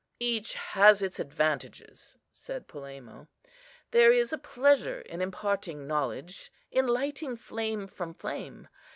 "Each 0.19 0.55
has 0.55 1.03
its 1.03 1.19
advantages," 1.19 2.17
said 2.33 2.67
Polemo; 2.67 3.27
"there 3.91 4.11
is 4.11 4.33
a 4.33 4.39
pleasure 4.39 5.01
in 5.01 5.21
imparting 5.21 5.85
knowledge, 5.85 6.51
in 6.71 6.87
lighting 6.87 7.35
flame 7.37 7.85
from 7.85 8.15
flame. 8.15 8.67